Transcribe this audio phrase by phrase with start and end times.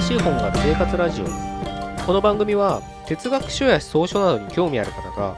[0.00, 1.26] しい本がある生活ラジオ。
[2.06, 5.36] この番組は哲学書や草書などに興味ある方が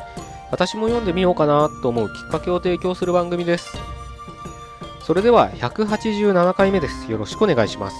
[0.53, 3.77] 私も読んでみようかなと思うきっかけを提供する番組です。
[5.03, 7.97] それでは187回目ですよろしくお願いします。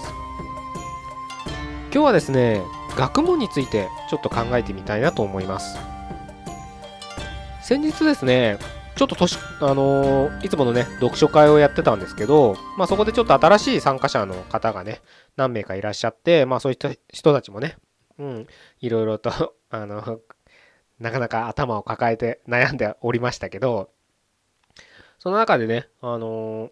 [1.93, 2.61] 今日はですね
[2.95, 5.77] 学問についてちょっと考えてみたいなと思います。
[7.63, 8.59] 先日ですね
[8.95, 15.01] ちょっと年、あのーいつものね、読書会をやってたんですけど、まあそこでちょっと新しい参加者の方がね、
[15.35, 17.75] 何名かいらっしゃって、まあそういった人たちもね、
[18.17, 18.47] うん、
[18.79, 20.21] いろいろと、 あの、
[20.99, 23.89] なかなか頭を抱えて悩んでおりましたけど、
[25.19, 26.71] その中でね、あのー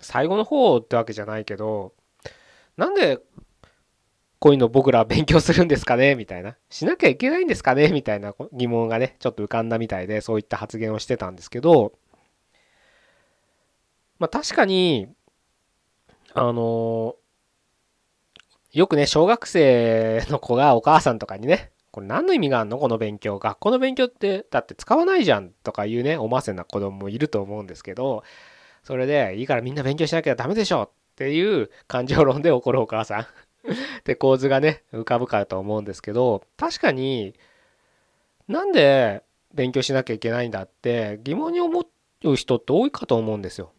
[0.00, 1.92] 最後の方ってわけじゃないけど、
[2.76, 3.20] なんで
[4.44, 6.16] こういうの僕ら勉強するんですかね？
[6.16, 6.54] みたいな。
[6.68, 7.88] しなきゃいけないんですかね？
[7.88, 11.94] みたいな疑問がね、ちょっと浮かんだみたいで、そういった発言をしてたんですけど、
[14.18, 15.08] まあ確かに、
[16.34, 17.16] あの
[18.72, 22.76] よくね、小学生の子がお母さんとかにね、これ何の意味があんの？
[22.76, 23.38] この勉強。
[23.38, 28.22] 学校の勉強って、だって使わないじゃんとかいうね、おませな子供もいると思うんですけど、
[28.82, 33.26] それで、いいからみんな勉強しなきゃダメでしょっていう感情論で怒るお母さん。
[34.00, 37.34] って構図がね浮かぶかと思うんですけど確かに
[38.46, 39.22] なんで
[39.54, 41.86] 勉強しなきゃいけないんだって疑問に思
[42.24, 43.72] う人って多いかと思うんですよ。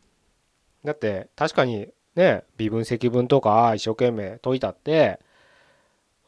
[0.83, 5.19] だって確かにね微分積分とか一生懸命解いたって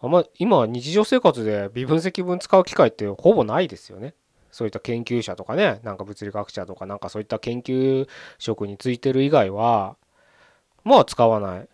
[0.01, 4.13] あんま今日常生活で微分積分使う機会ってほぼないですよね。
[4.51, 9.97] そういった研究者とかねなんか物理学者とかなんかそういった研究職についてる以外は
[10.83, 11.69] まあ使わない。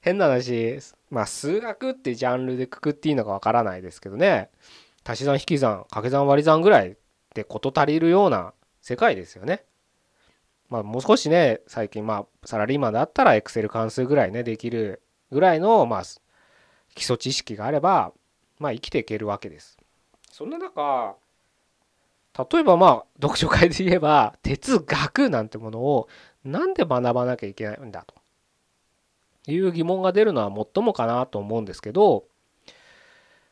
[0.00, 0.78] 変な話
[1.10, 4.50] まあ数学ってジャンルでくくっていいのかわからないですけどね
[5.04, 6.96] 足し算引き算掛け算割り算ぐらい
[7.34, 9.64] で事足りるような世界ですよね。
[10.68, 16.02] まあもう少しね最近まあサラリーマンだったらエクセル関数ぐらいねできるぐらいのまあ
[16.94, 18.12] 基礎知識があれば
[18.58, 19.78] まあ生きていけるわけです。
[20.30, 21.16] そんな中
[22.52, 26.08] 例えばまあ読書会で言えば哲学なんてものを
[26.44, 28.14] なんで学ばなきゃいけないんだと。
[29.46, 32.24] いう疑問が出るのはもっともかなと思うんですけど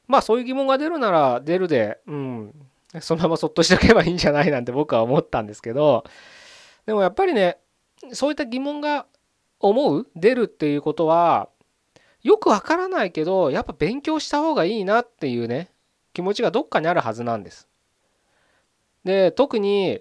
[0.07, 2.55] まあそういう疑問が出るなら出るでうん
[3.01, 6.05] そのままそっとしておけばいいんじゃないなんて僕は思ったんですけど
[6.87, 7.59] でもやっぱりね
[8.13, 9.07] そういった疑問が
[9.61, 11.49] 思う出るっていうことは
[12.23, 15.71] よくわからないけどやっぱ勉強した方がいいなっていうね
[16.13, 17.69] 気持ちがどっかにあるはずなんです。
[19.05, 20.01] で特に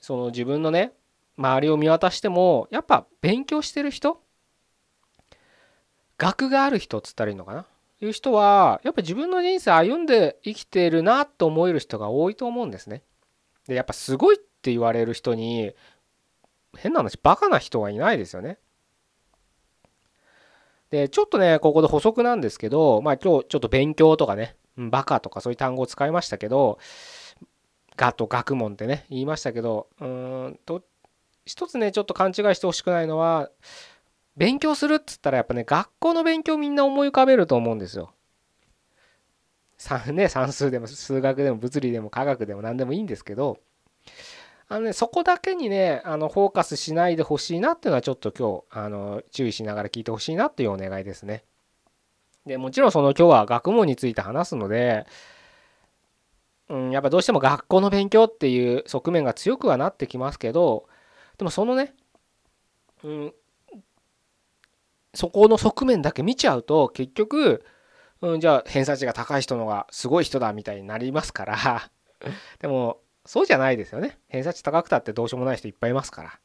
[0.00, 0.92] その自分のね
[1.38, 4.20] 周りを見渡してもやっぱ勉強してる人
[6.22, 7.66] 学がある人っつったらいいのかな？
[8.00, 13.02] いう人はやっぱ自分の人生歩んで生きてるなと思える人が多いと思うんですね。
[13.66, 15.72] でやっぱすごいって言われる人に
[16.76, 18.58] 変な話バカな人はいないですよね。
[20.90, 26.78] でちょっとねここで補足なんですけどまあ今日ちょっと勉強とかねバカとかそういう単語を使いましたけど
[27.96, 30.82] がと学問ってね言いましたけどうーんと
[31.46, 33.50] 一つねちょっと勘違いしてほしくないのは
[34.36, 38.12] 勉強するっつったらやっぱね学校の勉強みんな思い浮かべると思うんですよ。
[39.76, 43.58] 算ね算数でも数学でも物理でも科学でも何でもいいんですけど
[44.68, 51.44] あのねそこだけにねあのフォーカスしないでほしいなっていうのはちょっと今日あの注意しながら聞いてほしいなっていうお願いですね。
[52.46, 55.06] でもちろんその今日は学問について話すので、
[56.68, 60.88] うん、やっぱどうしても学校の勉強っていう側面が強くはなってきますけど
[61.38, 61.94] でもそのね、
[63.04, 63.34] うん、
[65.14, 67.64] そこの側面だけ見ちゃうと結局、
[68.20, 71.90] うん、じゃあ偏差値が高い人のがすごい人だみたいになりますから。
[72.60, 74.18] でもそうじゃないですよね。
[74.28, 76.40] 偏差値高くたってどうしようもない人いっぱいいますから。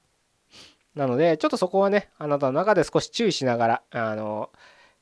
[0.96, 4.52] なのでちょっとそこはねあなたの中で少し注意しながらあの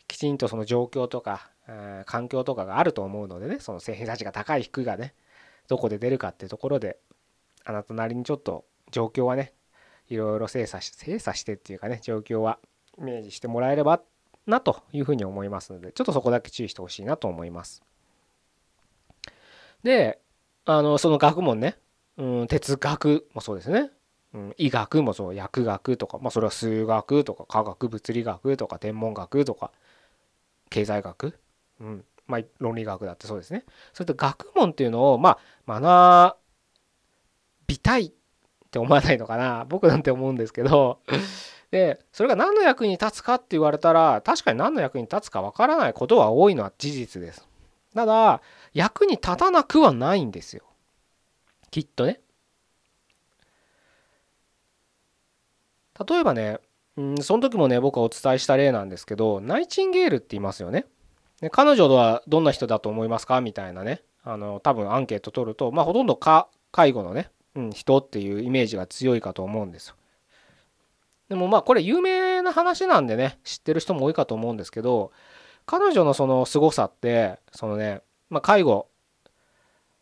[0.08, 5.16] きちんとその状況とか、え環境とかがあると思うのでねその偏差値が高い低いがね
[5.68, 7.00] どこで出るかっていうところで
[7.64, 9.54] あなたなりにちょっと状況はね
[10.08, 12.60] いろいろ精査し精査してっていうかね状況は
[13.00, 14.02] イメージしてもらえれば
[14.48, 17.84] なというふうに思いますのでちょっとそこだけ注意してほしいなと思います。
[19.84, 20.20] で
[20.66, 21.78] あのその学問ね、
[22.18, 23.92] うん、哲学もそうですね、
[24.34, 29.72] うん、医学もそう薬学とか、まあ、それは数学とか科学物理学とか天文学とか
[30.70, 31.38] 経済学、
[31.80, 33.64] うんまあ、論理学だってそうですね。
[33.94, 35.38] そういった学問っていうのをま
[35.68, 36.38] あ学
[37.68, 38.12] びたいっ
[38.72, 41.00] て思わないのかな僕なんて思うんですけど。
[41.76, 47.46] でそれが何の役に立つかって言われたら確かに何の役に立つかわからないことは多いのは事実です
[47.94, 48.42] ただ
[48.74, 50.64] 役に立たなくはないんですよ
[51.72, 52.22] きっとね
[56.08, 56.60] 例えばね
[56.96, 60.86] うんその時もね僕はお伝えした例なんですけどナイチンゲールって言いますよね。
[61.42, 69.96] で彼女はどんな人だと思いますかみたいなねあの多分アンケート取るとまあほとんどか介護のね、うん、人っていうイメージが強いかと思うんですよ。
[71.30, 75.12] でもまあこれ有名な話なんでね知ってる人も多いかと思うんですけど
[75.66, 78.88] 彼女のその凄さってそのね、まあ、介護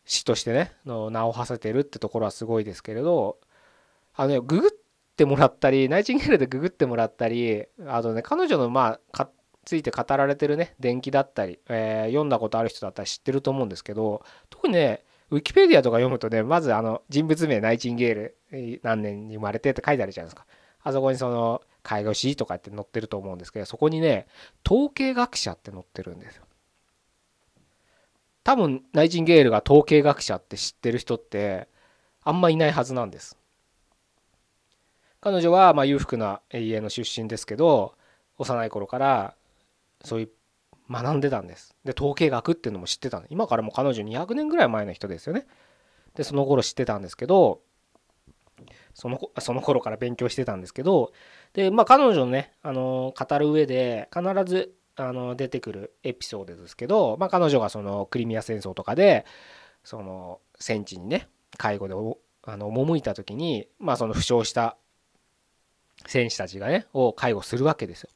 [0.06, 3.38] 士としてねの名を馳せてるってところはすごいですけれど
[4.16, 4.72] あのねググっ
[5.16, 9.30] てもらったりナイチンゲールでググってもらったりあとね彼女のまあ
[9.66, 20.46] ついて語られてるね伝記だったり、え、読んだことある人だったら知ってると思うんですけど特にねウィキペディアとか読むとねまずあの人物名ナイチンゲール何年に生まれてって書いてあるじゃないですか。
[20.83, 24.27] あそこにその介護士とかって載ってると思うんですけどそこにね
[24.65, 26.44] 統計学者って載ってるんですよ。
[28.44, 31.68] 多分ナイチンゲールが統計学者って知ってる人って
[32.24, 33.38] あんまいないはずなんです。
[35.21, 37.95] 彼女はま裕福な家の出身ですけど
[38.38, 39.36] 幼い頃から
[40.03, 40.29] そういう
[40.91, 41.75] 学んでたんです。
[41.86, 45.47] で統計学っていうのも知ってたんで今からもう彼女200年ぐらい前の人ですよね。
[46.15, 47.62] でその頃知ってたんですけど
[48.94, 51.12] そのその頃から勉強してたんですけど
[51.54, 59.25] でまあ彼女のねあの語る上で必ずあの出てくるエピソードですけど、まあ、彼女がそのクリミア戦争とかで
[59.84, 61.95] その戦地にね介護で
[62.45, 64.78] あの赴いた時に、まあ、その負傷した
[66.06, 68.10] 戦士たちがねを介護するわけですよ。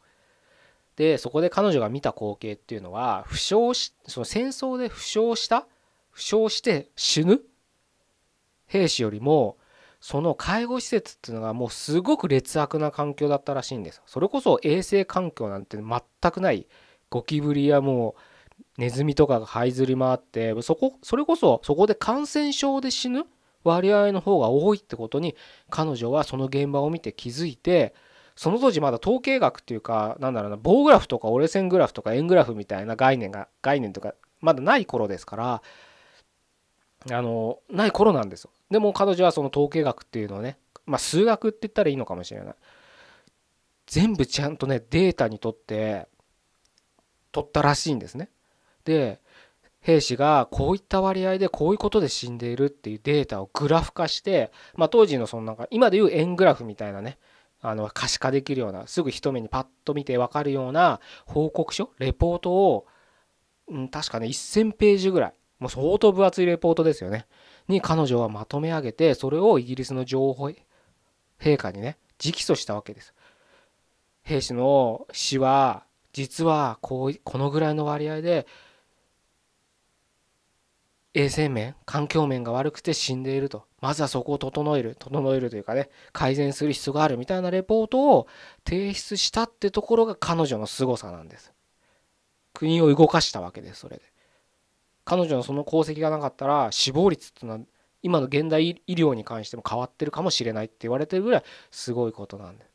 [0.98, 5.68] でそこで彼女が見た光景っていうのは負傷しその戦争で負傷した
[6.10, 7.42] 負傷して死ぬ
[8.66, 9.58] 兵士よりも
[10.00, 14.02] その介護施設っていうのがもうすごく劣悪な環境だったらしいんです。
[14.06, 16.68] それこそ衛生環境なんて全くない
[17.10, 18.22] ゴキブリやもう
[18.78, 23.26] ネズミとかが這いずり回ってそこそれこそそこで感染症で死ぬ
[23.64, 25.36] 割合の方が多いってことに
[25.70, 27.94] 彼女はその現場を見て気づいて
[28.36, 35.62] その当時まだ統計学っていうかなんだろうな棒グラフとか折れ線グラフとか円グラフみたいな概念が概念とかまだない頃ですから
[37.12, 38.52] あのない頃なんですよ。
[38.70, 42.56] でも彼女はその統計学っていうのをねまあ数学って言ったらいいのかもしれない。
[43.86, 46.08] 全部ちゃんとねデータにとって
[47.32, 48.30] 取ったらしいんですね。
[48.84, 49.20] で
[49.82, 57.18] 兵士がこういった割合でこういうことで死んでいるっていうデータをグラフ化して、まあ、当時のそのなんか今でいう円グラフみたいなね
[57.62, 62.86] あの可視化できるようなすぐ一目にパッと見て分かるような報告書レポートを、
[63.70, 67.26] うん、確かね1,000ページぐらいもう相当分厚いレポートですよね。
[67.68, 70.52] に彼女はまとめ上げてそれをイギリスの情報
[71.40, 73.14] 陛下にね直訴したわけです。
[74.24, 78.46] 兵士の死は実はこうこのぐらいの割合で
[81.14, 83.66] 衛生面環境面が悪くて死んでいると。
[83.80, 88.28] まずはそこを整える整えるというかね改善する必要があるみたいなレポートを
[88.68, 91.54] 提出したってところが彼女の凄さなんです。
[92.54, 94.17] 国を動かしたわけですそれで。
[95.08, 97.66] 彼女のその功績がなかったら死亡率っていうのは
[98.04, 102.66] 今の現代医療に関しても変わってるかもしれないって言われてるぐらいすごいことなんで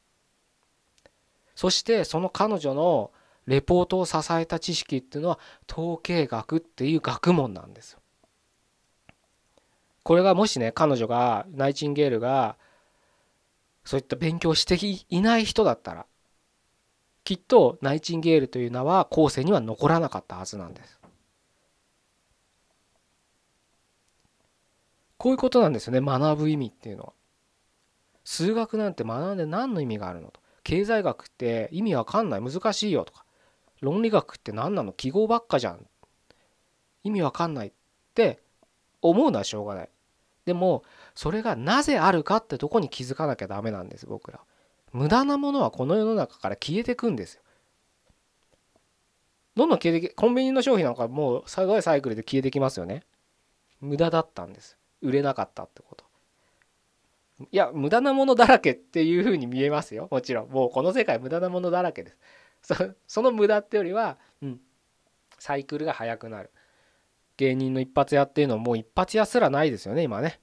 [1.54, 3.10] そしてその彼女の
[3.46, 5.38] レポートを支えた知識っていうのは
[5.70, 7.98] 統計学っていう学問なんですよ
[10.02, 12.56] これがもしね彼女がナイチンゲールが
[13.84, 14.78] そういった勉強して
[15.10, 16.06] いない人だったら
[17.24, 21.01] きっとナイチンゲールという名は後世には残らなかったはずなんです。
[25.22, 26.00] こういうことなんですよね。
[26.00, 27.12] 学ぶ意味っていうのは。
[28.24, 30.40] 数学なんて学んで何の意味があるのと。
[30.64, 32.40] 経済学って意味わかんない。
[32.42, 33.24] 難しいよとか。
[33.80, 34.90] 論理学って何なの。
[34.90, 35.86] 記号ばっかじゃん。
[37.04, 37.72] 意味わかんないっ
[38.16, 38.40] て
[39.00, 39.88] 思うのはしょうがない。
[40.44, 40.82] でも
[41.14, 44.40] それがなぜあるかってとこに気づかなきゃダメなんです僕ら。
[44.92, 47.42] 無駄なものはこの世の中から消えてくんですよ。
[49.54, 53.04] どんどん消えてきコンビニの商品なんかもうすごいサイクルで消えてきますよね。
[53.80, 54.81] 無駄だったんです。
[55.02, 56.04] 売れなかったってこと。
[57.50, 60.08] いや無駄なものだらけっていうふうに見えますよ。
[60.10, 60.50] もちろん。
[60.50, 62.14] もうこの世界無駄なものだらけで
[62.62, 62.94] す。
[63.06, 64.60] その無駄ってよりは、うん、
[65.38, 66.50] サイクルが速くなる。
[67.36, 70.40] 芸人の一発屋っていうのはもう一発屋すらないですよね今ね。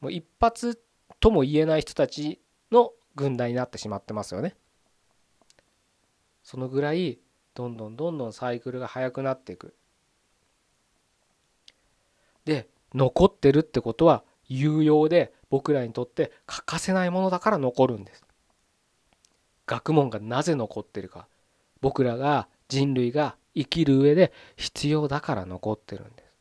[0.00, 0.82] もう一発
[1.20, 2.40] とも言えない人たち
[2.72, 4.56] の軍団になってしまってますよね。
[6.42, 7.20] そのぐらい
[7.54, 9.76] どんどんどんどんサイクルが速くなっていく。
[12.44, 18.22] で残ってるってことは有用で僕らにとって欠かせないものだから残るんです。
[19.66, 21.28] 学問がなぜ残ってるか。
[21.80, 26.32] 僕らが人類が生きる上で必要だから残ってるんです。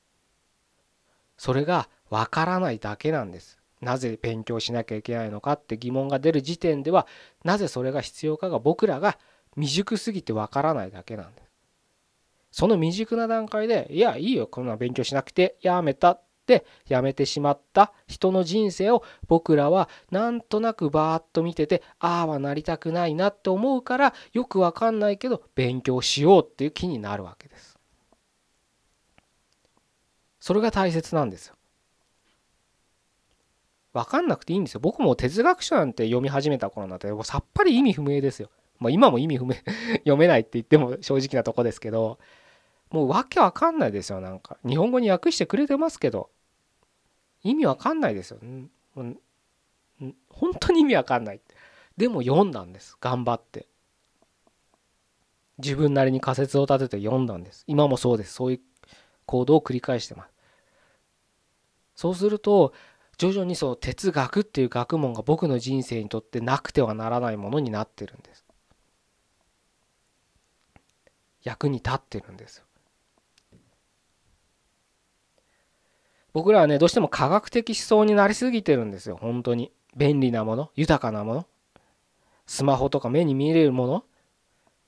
[1.37, 3.57] それがわからないだけなんです。
[3.81, 7.07] なぜ勉強しなきゃいけないのかって疑問が出る時点では
[7.43, 9.17] なぜそれが必要かが僕らが
[9.55, 11.51] 未熟すぎてわからないだけなんです。
[12.51, 16.21] その未熟な段階でいやいいよこんな勉強しなくてやめた。
[16.57, 27.77] ってやめてしまった人の人生を僕らはなんとなくバーッと見ててああはなりたくないなって思うからよくわかんないけど勉強しようっていう気になるわけです。
[30.39, 31.55] それが大切なんですよ。
[33.93, 34.79] 分かんなくていいんですよ。
[34.79, 38.49] 僕も哲学書なんて読み始めた頃なんてもうさっぱり意味不明ですよ。
[38.79, 39.53] まあ今も意味不明
[39.99, 42.17] 読めないって言っても正直なとこですけど
[42.89, 44.57] もうわけわかんないですよなんか。
[44.65, 46.29] 日本語に訳してくれてますけど
[47.43, 48.39] 意味わかんないですよ。
[48.95, 51.41] 本当に意味わかんない。
[51.97, 52.97] でも読んだんです。
[52.99, 53.67] 頑張って。
[55.57, 57.63] 自分なりに仮説を立てて読んだんです。
[57.67, 58.33] 今もそうです。
[58.33, 58.61] そういう
[59.25, 60.33] 行動を繰り返してます。
[61.95, 62.73] そうすると
[63.17, 68.43] 徐々にその哲学っていう学問が僕の人生にとってなくてはならないものになってるんです。
[71.43, 72.65] 役に立ってるんですよ。
[76.33, 79.17] 僕らはねどうしても科学的思想になりすぎてるんですよ。
[79.19, 79.71] 本当に。
[79.95, 81.45] 便利なもの豊かなもの。
[82.47, 84.05] スマホとか目に見えるもの。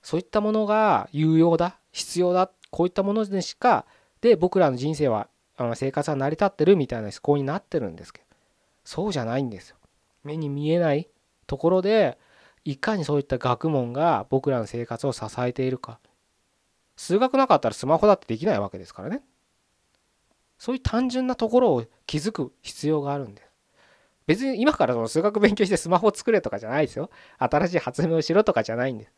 [0.02, 2.50] そういったものが有用だ必要だ。
[2.70, 3.86] こういったものでしか
[4.22, 5.28] で僕らの人生は
[5.76, 8.26] 生活は成り立ってるみたいな思考になってるんですけど。
[8.86, 9.76] そうじゃないんですよ。
[10.24, 11.10] 目に見えない
[11.48, 12.18] ところで
[12.64, 16.00] いかにそういった学問が僕らの生活を支えているか。
[16.96, 19.22] 数学なかったらスマホだってできないわけですからね。
[20.58, 23.50] そういう単純なところを気づく必要があるんです。
[24.26, 27.10] 別に今からその数学勉強してスマホ作れとかじゃないですよ。
[27.38, 29.12] 新しい発明をしろとかじゃないんです。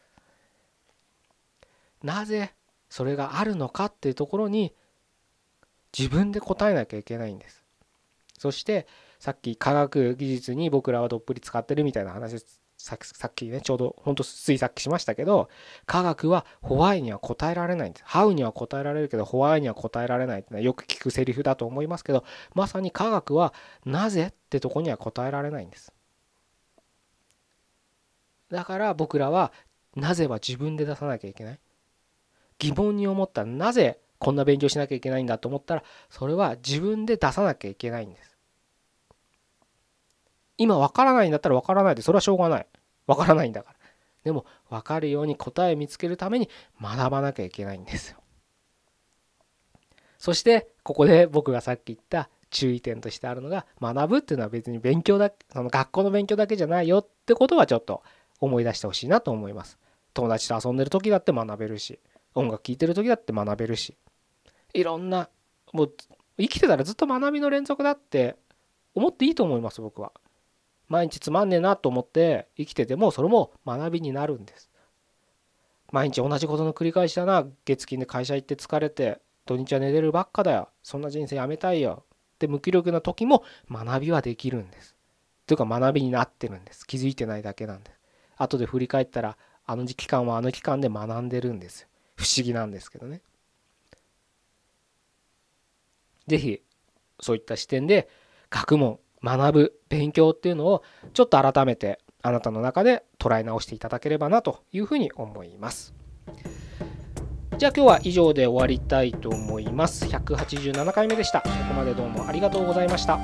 [2.04, 2.54] なぜ
[2.90, 4.74] それがあるのかっていうところに
[5.98, 7.64] 自分で答えなきゃいけないんです。
[8.38, 8.88] そして
[9.20, 12.44] さっき科学技術に僕らはどっぷり使ってるみたいな話
[12.86, 15.50] さっきねちょうどほんとついさっきしましたけど
[15.88, 18.04] 科学はホワイには答えられないんです。
[18.06, 22.24] ハウには答えられるけどホワイには答えられないってよく聞くセリフだと思いますけど
[22.54, 23.54] まさに科学は
[23.86, 25.92] なぜってとこには答えられないんです。
[28.52, 29.52] だから僕らは
[29.96, 31.60] なぜは自分で出さなきゃいけない。
[32.60, 38.36] 疑問に思ったらなぜこんな勉強しなきゃいけないんだと思ったらそれは自分で出さなきゃいけないんです。
[40.58, 42.68] 今わからないんだったらわからないでそれはしょうがない
[43.08, 43.76] わからないんだから。
[44.24, 46.50] でも分かるように答え見つけるために
[46.82, 48.18] 学ばなきゃいけないんですよ。
[50.18, 58.02] そしてここで僕がさっき言った注意点としてあるのが学ぶっていうのは別に勉強だその学校の勉強だけじゃないよってことはちょっと
[58.40, 59.78] 思い出してほしいなと思います。
[60.14, 62.00] 友達と遊んでる時だって学べるし
[62.34, 63.96] 音楽聴いてる時だって学べるし
[64.74, 65.30] いろんな
[65.74, 65.94] もう
[66.40, 68.36] 生きてたらずっと学びの連続だって
[68.94, 70.12] 思っていいと思います僕は。
[70.88, 74.70] 毎日つまんねえなと思って生きててもそれも学びになるんです。
[75.92, 77.46] 毎日同じことの繰り返しだな。
[77.66, 80.70] 月金で会社行って疲れて土日は寝てるばっかだよ。
[80.84, 82.04] そんな人生やめたいよ。
[82.36, 84.96] って無気力な時も学びはできるんです。
[85.48, 86.86] というか学びになってるんです。
[86.86, 88.00] 気づいてないだけなんです。
[88.38, 91.88] 後で振り返ったらあの期間はあの期間で学んでるんです。
[92.16, 93.22] 不思議なんですけどね。
[96.28, 96.62] 是非
[97.20, 98.10] そういった視点で
[98.50, 105.96] 学問学ぶ勉強っていうのをちょっと改めてあなたの中で捉え直していただければなというふうに思います。
[107.58, 110.06] じゃあ今日は以上で終わりたいと思います。
[110.06, 111.42] 187回目でした。
[111.42, 113.20] ここまでどうもありがとうございました。